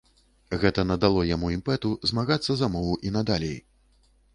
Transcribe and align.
Гэта 0.63 0.85
надало 0.93 1.27
яму 1.35 1.53
імпэту 1.57 1.95
змагацца 2.13 2.51
за 2.63 2.75
мову 2.79 3.01
і 3.09 3.17
надалей. 3.21 3.59